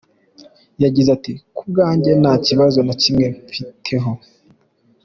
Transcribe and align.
Yagize 0.83 1.09
ati: 1.17 1.31
“Ku 1.55 1.63
bwanjye 1.71 2.11
nta 2.21 2.33
kibazo 2.45 2.77
na 2.87 2.93
kimwe 3.01 3.25
mbifiteho. 3.31 4.11